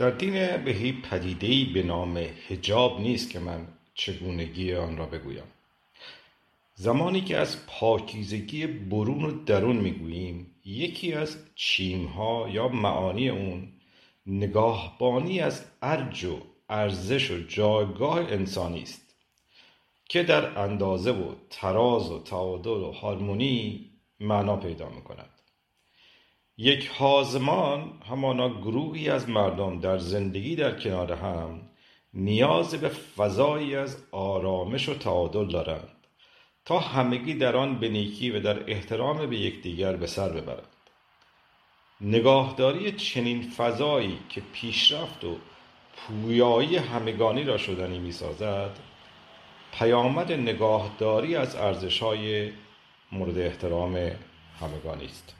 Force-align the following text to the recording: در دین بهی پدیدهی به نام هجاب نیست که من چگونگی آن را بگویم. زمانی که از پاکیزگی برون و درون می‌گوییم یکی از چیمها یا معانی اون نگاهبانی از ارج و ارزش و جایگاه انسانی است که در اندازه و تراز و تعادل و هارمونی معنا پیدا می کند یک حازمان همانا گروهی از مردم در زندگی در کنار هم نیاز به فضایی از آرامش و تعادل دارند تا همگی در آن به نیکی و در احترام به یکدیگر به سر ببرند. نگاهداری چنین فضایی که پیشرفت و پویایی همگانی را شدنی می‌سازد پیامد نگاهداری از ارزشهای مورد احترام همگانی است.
در 0.00 0.10
دین 0.10 0.64
بهی 0.64 0.92
پدیدهی 0.92 1.64
به 1.64 1.82
نام 1.82 2.16
هجاب 2.48 3.00
نیست 3.00 3.30
که 3.30 3.38
من 3.38 3.68
چگونگی 3.94 4.74
آن 4.74 4.96
را 4.96 5.06
بگویم. 5.06 5.44
زمانی 6.74 7.20
که 7.20 7.36
از 7.36 7.66
پاکیزگی 7.66 8.66
برون 8.66 9.24
و 9.24 9.44
درون 9.44 9.76
می‌گوییم 9.76 10.46
یکی 10.64 11.12
از 11.12 11.36
چیمها 11.54 12.48
یا 12.48 12.68
معانی 12.68 13.28
اون 13.28 13.68
نگاهبانی 14.26 15.40
از 15.40 15.64
ارج 15.82 16.24
و 16.24 16.38
ارزش 16.68 17.30
و 17.30 17.40
جایگاه 17.48 18.18
انسانی 18.18 18.82
است 18.82 19.16
که 20.08 20.22
در 20.22 20.58
اندازه 20.58 21.10
و 21.10 21.34
تراز 21.50 22.10
و 22.10 22.22
تعادل 22.22 22.70
و 22.70 22.92
هارمونی 22.92 23.90
معنا 24.20 24.56
پیدا 24.56 24.88
می 24.88 25.02
کند 25.02 25.39
یک 26.62 26.88
حازمان 26.88 27.92
همانا 28.10 28.48
گروهی 28.48 29.08
از 29.08 29.28
مردم 29.28 29.80
در 29.80 29.98
زندگی 29.98 30.56
در 30.56 30.80
کنار 30.80 31.12
هم 31.12 31.60
نیاز 32.14 32.74
به 32.74 32.88
فضایی 32.88 33.76
از 33.76 34.02
آرامش 34.12 34.88
و 34.88 34.94
تعادل 34.94 35.46
دارند 35.46 35.88
تا 36.64 36.78
همگی 36.78 37.34
در 37.34 37.56
آن 37.56 37.78
به 37.78 37.88
نیکی 37.88 38.30
و 38.30 38.40
در 38.40 38.70
احترام 38.70 39.26
به 39.26 39.36
یکدیگر 39.36 39.96
به 39.96 40.06
سر 40.06 40.28
ببرند. 40.28 40.66
نگاهداری 42.00 42.92
چنین 42.92 43.42
فضایی 43.42 44.18
که 44.28 44.42
پیشرفت 44.52 45.24
و 45.24 45.36
پویایی 45.96 46.76
همگانی 46.76 47.44
را 47.44 47.58
شدنی 47.58 47.98
می‌سازد 47.98 48.78
پیامد 49.72 50.32
نگاهداری 50.32 51.36
از 51.36 51.56
ارزشهای 51.56 52.52
مورد 53.12 53.38
احترام 53.38 54.10
همگانی 54.60 55.04
است. 55.04 55.39